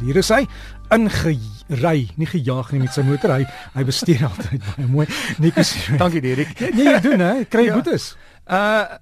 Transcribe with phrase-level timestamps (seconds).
[0.00, 0.44] Hier is hy
[0.90, 3.36] ingery, nie gejaag nie met sy motor.
[3.36, 3.44] Hy
[3.76, 5.06] hy bestuur altyd baie mooi.
[5.42, 5.74] Nikus.
[6.00, 6.56] Dankie Derek.
[6.74, 7.78] Nee, jy doen hè, kry ja.
[7.78, 8.14] boetes.
[8.48, 8.98] Uh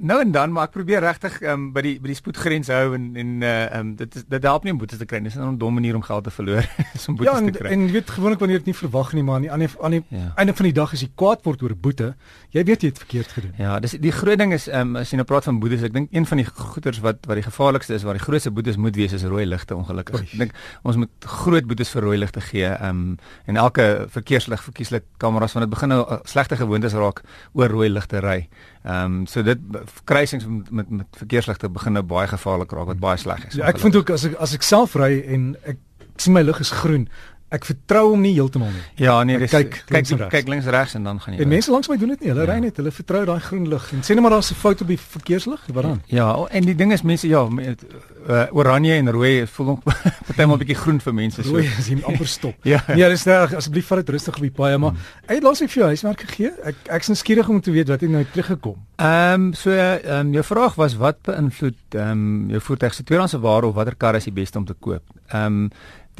[0.00, 3.10] nou en dan maar ek probeer regtig um, by die by die spoedgrens hou en
[3.20, 5.28] en uh um, dit is dit help nie om boetes te kry nie.
[5.28, 6.64] Dit is 'n dom manier om geld te verloor
[7.08, 7.70] om boetes ja, en, te kry.
[7.70, 9.96] En jy weet gewoonlik wanneer dit nie verwag nie, maar aan die aan die, aan
[9.96, 10.32] die ja.
[10.36, 12.14] einde van die dag as jy kwaad word oor 'n boete,
[12.50, 13.52] jy weet jy het verkeerd gedoen.
[13.58, 16.08] Ja, dis die groot ding is um, as jy nou praat van boetes, ek dink
[16.12, 19.12] een van die goeters wat wat die gevaarlikste is, waar die grootste boetes moet wees
[19.12, 20.20] is rooi ligte ongelukkig.
[20.20, 22.72] Ek dink ons moet groot boetes vir rooi ligte gee.
[22.80, 27.68] Um en elke verkeerslig verkieslik kameras van dit begin nou uh, slegte gewoontes raak oor
[27.68, 28.48] rooi ligte ry.
[28.84, 29.58] Ehm um, so dit
[30.04, 33.58] kruisings met met, met verkeersligte begin nou baie gevaarlik raak wat baie sleg is.
[33.60, 35.78] Ja, ek vind ook as ek as ek self ry en ek
[36.20, 37.08] sien my lig is groen,
[37.50, 38.82] ek vertrou hom nie heeltemal nie.
[39.02, 41.42] Ja, nee, dis kyk kyk links kyk links regs en dan gaan jy.
[41.42, 42.30] En mense langs my doen dit nie.
[42.30, 42.52] Hulle ja.
[42.52, 43.88] ry net, hulle vertrou daai groen lig.
[43.96, 46.02] En sê net maar daar's 'n fout op die verkeerslig, wat dan?
[46.06, 47.82] Ja, en die ding is mense ja, met,
[48.28, 49.80] uh, oranje en rooi voel hom
[50.28, 51.50] partymal 'n bietjie groen vir mense so.
[51.50, 52.54] Rooi is jy amper stop.
[52.72, 55.10] ja, nee, dis reg, asseblief vat dit rustig op die paai, maar hmm.
[55.26, 56.52] hy het laas ek vir jou huiswerk gegee.
[56.70, 58.78] Ek ek's nou skieurig om te weet wat het nou teruggekom.
[59.00, 63.02] Ehm um, so ehm um, jou vraag was wat beïnvloed ehm um, jou voertuig se
[63.02, 65.02] tweedehandse ware of watter kar is die beste om te koop?
[65.32, 65.70] Ehm um,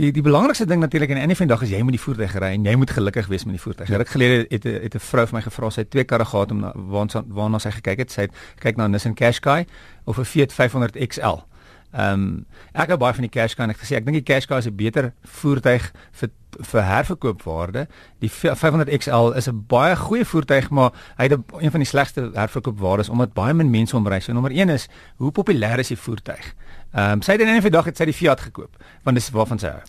[0.00, 2.00] Die die belangrikste ding natuurlik aan die einde van die dag is jy moet die
[2.00, 3.90] voertuig ry en jy moet gelukkig wees met die voertuig.
[3.92, 3.98] Ja.
[4.00, 6.60] Ruk gelede het het 'n vrou vir my gevra sy het twee karre gehad om
[6.60, 8.10] na waarna waarna sy gekyk het.
[8.10, 9.66] Sy het kyk na 'n Nissan Qashqai
[10.04, 11.44] of 'n Fiat 500 XL.
[11.92, 14.58] Ehm um, ek het baie van die Qashqai en ek gesê ek dink die Qashqai
[14.58, 17.86] is 'n beter voertuig vir vir herverkoopwaarde.
[18.18, 22.30] Die 500 XL is 'n baie goeie voertuig, maar hy het een van die slegste
[22.34, 24.20] herverkoopwaardes omdat baie min mense hom ry.
[24.20, 26.54] So nommer 1 is hoe populêr is die voertuig?
[26.90, 29.58] Ehm um, sy het in 'n dag het sy die Fiat gekoop want dis waarvan
[29.58, 29.80] sy hou.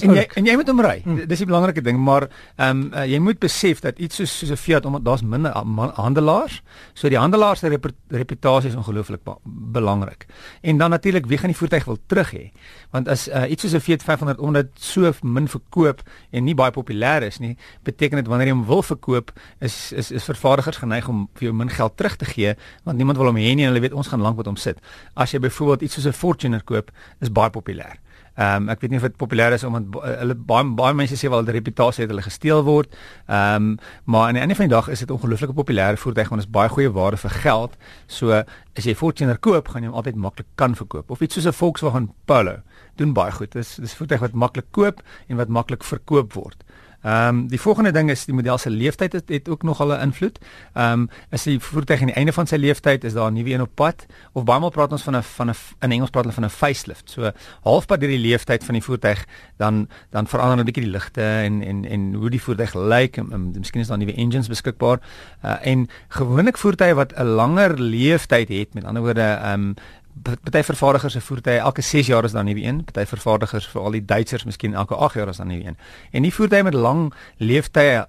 [0.00, 1.00] En jy en jy moet hom ry.
[1.04, 1.26] Hmm.
[1.28, 4.50] Dis die belangrike ding, maar ehm um, uh, jy moet besef dat iets soos soos
[4.50, 5.52] 'n Fiat omdat daar's minder
[5.94, 6.62] handelaars,
[6.94, 10.26] so die handelaars se rep reputasie is ongelooflik belangrik.
[10.62, 12.52] En dan natuurlik wie gaan die voertuig wil terug hê?
[12.90, 16.72] Want as uh, iets soos 'n Fiat 500 omdat so min verkoop en nie baie
[16.74, 21.08] populêr is nie, beteken dit wanneer jy hom wil verkoop, is is is vervaardigers geneig
[21.08, 23.72] om vir jou min geld terug te gee want niemand wil hom hê nie en
[23.72, 24.80] hulle weet ons gaan lank met hom sit.
[25.14, 26.90] As jy byvoorbeeld iets soos 'n Fortuner koop,
[27.20, 27.98] is baie populêr.
[28.36, 31.30] Ehm um, ek weet nie of dit populêr is omdat hulle baie baie mense sê
[31.32, 32.92] wel die reputasie het hulle gesteel word.
[33.26, 36.42] Ehm um, maar aan die einde van die dag is dit ongelooflik populêre voertuig want
[36.42, 37.78] dit is baie goeie waarde vir geld.
[38.06, 38.42] So
[38.76, 41.10] as jy Fortuner koop, gaan jy hom altyd maklik kan verkoop.
[41.10, 42.60] Of iets soos 'n Volkswagen Polo
[42.96, 43.52] doen baie goed.
[43.52, 46.64] Dis dis voertuig wat maklik koop en wat maklik verkoop word.
[47.06, 49.92] Ehm um, die volgende ding is die model se leeftyd het, het ook nog al
[49.94, 50.38] 'n invloed.
[50.72, 53.50] Ehm um, as die voertuig aan die einde van sy leeftyd is daar 'n nuwe
[53.50, 56.24] een op pad of baie maal praat ons van 'n van 'n in Engels praat
[56.24, 57.10] hulle van 'n facelift.
[57.10, 57.30] So
[57.62, 61.62] halfpad deur die leeftyd van die voertuig dan dan verander 'n bietjie die ligte en
[61.62, 63.16] en en hoe die voertuig lyk.
[63.16, 64.98] Um, miskien is daar nuwe engines beskikbaar.
[65.44, 69.74] Uh, en gewoonlik voertuie wat 'n langer leeftyd het, met ander woorde ehm um,
[70.22, 73.90] party vervaardigers se voertuie elke 6 jaar is dan nuwe een, party vervaardigers vir al
[73.90, 75.76] die Duitsers miskien elke 8 jaar is dan nuwe een.
[76.10, 78.06] En die voertuie met lang leeftye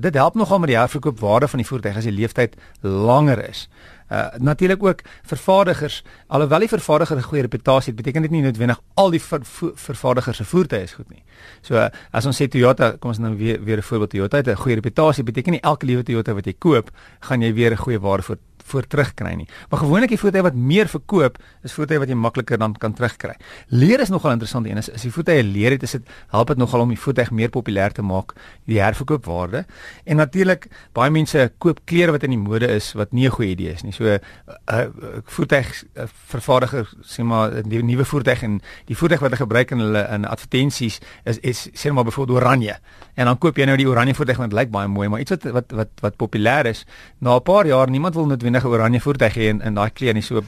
[0.00, 3.68] dit help nogal met die herverkoopwaarde van die voertuig as die leeftyd langer is.
[4.10, 8.80] Uh natuurlik ook vervaardigers, alhoewel die vervaardiger 'n goeie reputasie het, beteken dit nie noodwendig
[8.94, 11.22] al die ver, ver, vervaardigers se voertuie is goed nie.
[11.60, 14.48] So uh, as ons sê Toyota, kom ons nou weer weer 'n voorbeeld Toyota het
[14.48, 16.90] 'n goeie reputasie, beteken nie elke liewe Toyota wat jy koop,
[17.20, 19.48] gaan jy weer 'n goeie waarde vir voor terugkry nie.
[19.70, 23.34] Maar gewoonlik die voertuie wat meer verkoop, is voertuie wat jy makliker dan kan terugkry.
[23.68, 26.58] Leer is nogal interessant en as, as die voertuie leer het, is dit help dit
[26.58, 28.34] nogal om die voertuig meer populêr te maak,
[28.66, 29.64] die herverkoopwaarde.
[30.04, 33.50] En natuurlik baie mense koop klere wat in die mode is wat nie 'n goeie
[33.50, 33.92] idee is nie.
[33.92, 34.86] So 'n uh, uh,
[35.24, 39.78] voertuig uh, vervaardiger sê maar 'n nuwe voertuig en die voertuig wat hulle gebruik in
[39.78, 42.78] hulle in advertensies is is sê maar byvoorbeeld oranje.
[43.14, 45.30] En dan koop jy nou die oranje voertuig want dit lyk baie mooi, maar iets
[45.30, 46.86] wat wat wat wat populêr is,
[47.18, 50.14] na 'n paar jaar niemand wil noodwendig 'n oranje voertuig hê in in daai kleur
[50.14, 50.22] nie.
[50.22, 50.42] So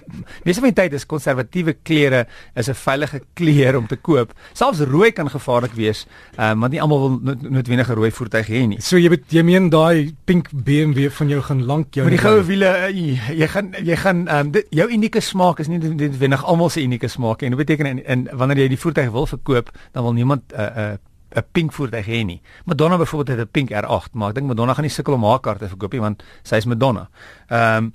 [0.44, 4.32] meeste van die tyd is konservatiewe kleure is 'n veilige kleur om te koop.
[4.52, 6.06] Selfs rooi kan gevaarlik wees,
[6.38, 8.80] um, want nie almal wil noodwendig 'n rooi voertuig hê nie.
[8.80, 12.28] So jy bet, jy meen daai pink BMW van jou gaan lank jou Met die
[12.28, 12.90] goue wiele uh,
[13.38, 17.08] jy gaan jy gaan um, dit, jou unieke smaak is nie noodwendig almal se unieke
[17.08, 20.43] smaak en dit beteken en, en wanneer jy die voertuig wil verkoop, dan wil niemand
[20.52, 22.40] 'n uh, eh, uh, 'n pink voertuig hê nie.
[22.64, 25.40] Madonna byvoorbeeld het 'n pink R8, maar ek dink Madonna gaan nie sukkel om haar
[25.40, 27.08] kar te verkoop nie want sy is Madonna.
[27.49, 27.93] Ehm um,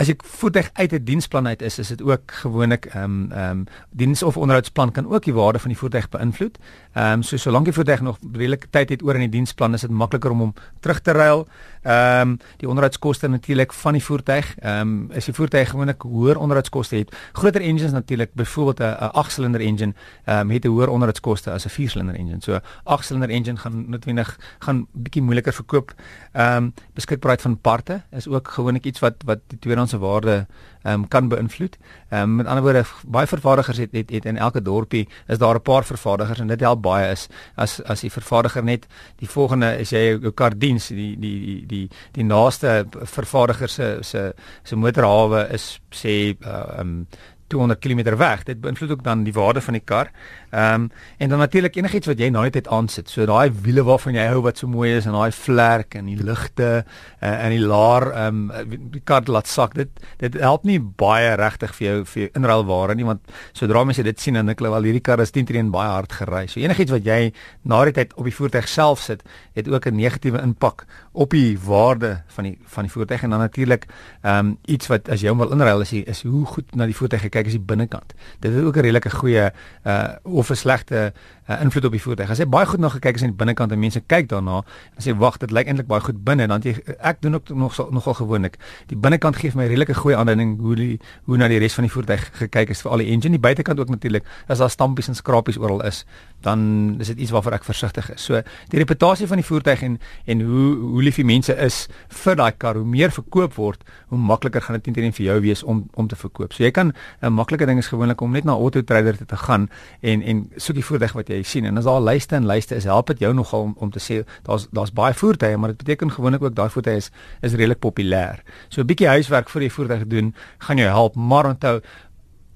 [0.00, 3.50] as ek voertuig uit 'n diensplan uit is, is dit ook gewoonlik ehm um, ehm
[3.50, 6.58] um, diens of onderhoudsplan kan ook die waarde van die voertuig beïnvloed.
[6.92, 9.80] Ehm um, so solank die voertuig nog redelike tyd het oor in die diensplan, is
[9.80, 11.48] dit makliker om hom terug te ruil.
[11.82, 14.54] Ehm um, die onderhoudskoste natuurlik van die voertuig.
[14.58, 19.10] Ehm um, as die voertuig gewoonlik hoër onderhoudskoste het, groter engines natuurlik, byvoorbeeld 'n 'n
[19.24, 19.92] 8-silinder engine,
[20.24, 22.40] ehm um, het 'n hoër onderhoudskoste as 'n 4-silinder engine.
[22.40, 25.94] So 8-silinder engine gaan noodwendig gaan bietjie moeiliker verkoop.
[26.32, 30.46] Ehm um, beskikbaarheid van parte is ook gewoonlik iets wat wat die tweedehands tweedehandse waarde
[30.82, 31.76] ehm um, kan beïnvloed.
[32.08, 35.54] Ehm um, met ander woorde baie vervaardigers het, het het in elke dorpie is daar
[35.54, 39.78] 'n paar vervaardigers en dit help baie is as as die vervaardiger net die volgende
[39.78, 44.32] is jy jou kar diens die die die die die naaste vervaardiger se se
[44.62, 47.06] se motorhawe is sê uh, ehm um,
[47.50, 48.44] 200 km weg.
[48.48, 50.10] Dit beïnvloed ook dan die waarde van die kar.
[50.50, 53.10] Ehm um, en dan natuurlik enigiets wat jy nou net aansit.
[53.10, 56.16] So daai wiele waarvan jy hou wat so mooi is en daai vlerk en die
[56.16, 59.74] ligte uh, en die laar ehm um, die kar laat sak.
[59.74, 63.20] Dit dit help nie baie regtig vir jou vir jou inruilware nie want
[63.52, 66.12] sodra mense dit sien dan dink hulle wel hierdie kar is teen teen baie hard
[66.12, 66.46] gery.
[66.48, 67.32] So enigiets wat jy
[67.62, 69.22] na die tyd op die voertuig self sit,
[69.54, 73.38] het ook 'n negatiewe impak op die waarde van die van die voertuig en dan
[73.38, 73.86] natuurlik
[74.22, 76.96] ehm um, iets wat as jy hom wil inruil is, is hoe goed na die
[76.96, 78.14] voertuig gekyk is die binnekant.
[78.40, 79.52] Dit is ook 'n redelike goeie
[79.84, 81.12] uh of 'n slegte
[81.50, 82.30] uh, invloed op die voertuig.
[82.30, 85.04] As jy baie goed na gekyk het aan die binnekant en mense kyk daarna en
[85.04, 88.16] sê wag, dit lyk eintlik baie goed binne, dan jy ek doen ook nog nogal
[88.20, 88.58] gewoonlik.
[88.92, 90.90] Die binnekant gee vir my redelike goeie aanduiding hoe die
[91.26, 93.80] hoe na die res van die voertuig gekyk is vir al die engine, die buitekant
[93.80, 94.28] ook natuurlik.
[94.48, 96.04] As daar stampies en skrapies oral is,
[96.46, 98.24] dan is dit iets waarvoor ek versigtig is.
[98.24, 99.98] So die reputasie van die voertuig en
[100.30, 101.86] en hoe hoe lief die mense is
[102.22, 105.62] vir daai kar, hoe meer verkoop word, hoe makliker gaan dit teen vir jou wees
[105.62, 106.54] om om te verkoop.
[106.54, 106.92] So jy kan
[107.22, 109.68] 'n maklike ding is gewoonlik om net na Auto Trader te, te gaan
[110.00, 112.84] en en soek die voertuig wat jy sien en as daar lyste en lyste is,
[112.84, 116.10] help dit jou nogal om om te sê daar's daar's baie voertuie, maar dit beteken
[116.10, 117.10] gewoonlik ook daai voertuie is
[117.40, 118.42] is redelik populêr.
[118.68, 121.80] So 'n bietjie huiswerk vir die voertuig doen gaan jou help, maar onthou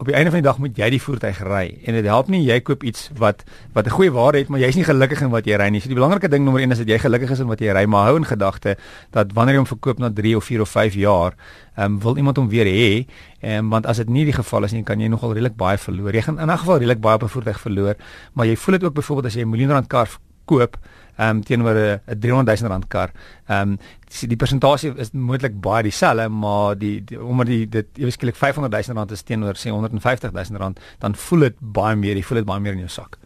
[0.05, 2.43] op die einde van die dag moet jy die voertuig ry en dit help nie
[2.45, 3.41] jy koop iets wat
[3.73, 5.81] wat 'n goeie waarde het maar jy's nie gelukkig in wat jy ry nie.
[5.81, 7.85] So die belangrike ding nommer 1 is dat jy gelukkig is in wat jy ry,
[7.87, 8.77] maar hou in gedagte
[9.11, 11.33] dat wanneer jy hom verkoop na 3 of 4 of 5 jaar,
[11.77, 13.07] ehm um, wil iemand hom weer hê.
[13.41, 15.79] Ehm um, want as dit nie die geval is nie, kan jy nogal redelik baie
[15.79, 16.13] verloor.
[16.13, 17.95] Jy gaan in 'n geval redelik baie op 'n voertuig verloor,
[18.35, 20.09] maar jy voel dit ook byvoorbeeld as jy 'n miljoen rand kar
[20.45, 20.77] koop
[21.17, 23.11] ehm um, teenoor 'n 300 000 rand kar.
[23.47, 23.79] Ehm um,
[24.21, 28.73] die, die persentasie is moontlik baie dieselfde, maar die, die omdat die dit ewesklik 500
[28.87, 32.43] 000 rand is teenoor sê 150 000 rand, dan voel dit baie meer, jy voel
[32.43, 33.19] dit baie meer in jou sak.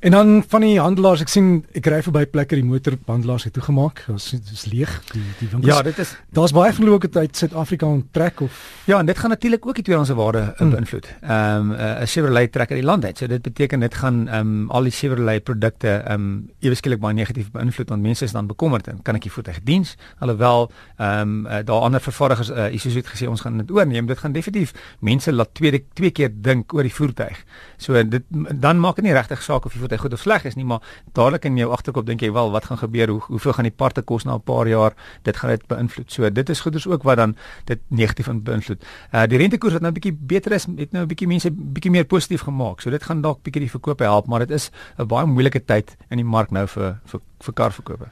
[0.00, 4.04] En dan van die handelaars, ek sien ek ry verby plekke die motorhandelaars het toegemaak.
[4.08, 5.70] Dit is leeg die die winkels.
[5.70, 8.58] Ja, dit is daar's baie verloke uit Suid-Afrika onttrek of
[8.90, 10.70] Ja, en dit gaan natuurlik ook die tweedehandse waarde hmm.
[10.74, 11.06] beïnvloed.
[11.20, 13.18] Ehm um, 'n uh, Chevrolet trek uit die land uit.
[13.18, 17.14] So dit beteken dit gaan ehm um, al die Chevrolet produkte ehm um, ewesklik baie
[17.32, 19.96] negatief beïnvloed want mense is dan bekommerd en kan ek die voertuig diens?
[20.20, 24.06] Alhoewel ehm um, uh, daar ander vervaardigers uh, Isuzu het gesê ons gaan dit oorneem.
[24.06, 27.44] Dit gaan definitief mense laat tweede twee keer dink oor die voertuig.
[27.76, 30.56] So dit dan maak dit nie regtig saak of die voertuig goed of sleg is
[30.56, 30.82] nie, maar
[31.12, 33.08] dadelik in jou agterkop dink jy wel wat gaan gebeur?
[33.08, 34.94] Hoe hoeveel gaan die parte kos na 'n paar jaar?
[35.22, 36.12] Dit gaan dit beïnvloed.
[36.12, 38.84] So dit is goeders ook wat dan dit negatief beïnvloed.
[39.12, 41.90] Uh die rentekoers wat nou 'n bietjie beter is, het nou 'n bietjie mense bietjie
[41.90, 42.80] meer positief gemaak.
[42.80, 45.96] So dit gaan dalk bietjie die verkope help, maar dit is 'n baie moeilike tyd
[46.10, 48.10] in die mark nou vir vir vir karverkope.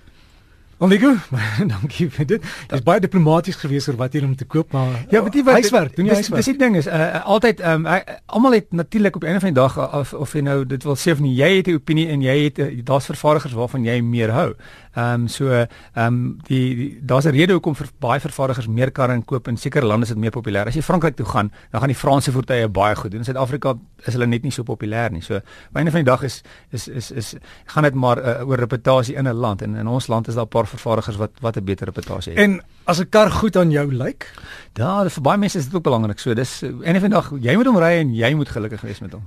[0.81, 1.11] Onigo,
[1.75, 2.41] dankie vir dit.
[2.41, 5.43] Dit is baie diplomaties gewees oor wat jy om te koop, maar ja, weet jy
[5.45, 6.41] wat huiswerk, doen jy huiswerk.
[6.41, 7.85] Dis die ding is, uh, altyd um,
[8.33, 11.13] almal het natuurlik op 'n of ander dag of, of jy nou dit wil sê
[11.13, 14.33] of nie, jy het 'n opinie en jy het uh, daar's vervaardigers waarvan jy meer
[14.33, 14.55] hou.
[14.95, 18.91] Ehm um, so ehm um, die, die daar's 'n rede hoekom vir baie vervaardigers meer
[18.91, 20.67] karre inkoop in sekere lande is dit meer populêr.
[20.67, 23.21] As jy Frankryk toe gaan, dan gaan die Franse voertuie baie goed doen.
[23.21, 23.75] In Suid-Afrika
[24.07, 25.21] is hulle net nie so populêr nie.
[25.21, 25.43] So op
[25.75, 27.35] 'n einde van die dag is is is is
[27.67, 30.45] gaan dit maar uh, oor reputasie in 'n land en in ons land is daar
[30.45, 32.41] 'n paar vervaardigers wat wat 'n beter reputasie het.
[32.41, 34.31] En as 'n kar goed aan jou lyk,
[34.73, 36.19] daar vir baie mense is dit ook belangrik.
[36.19, 39.01] So dis einde van die dag jy moet hom ry en jy moet gelukkig wees
[39.01, 39.23] met hom.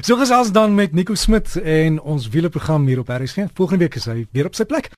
[0.00, 3.36] So gesels dan met Nico Smit en ons wieleprogram hier op RSG.
[3.54, 4.90] Volgende week is hy weer op sy plek.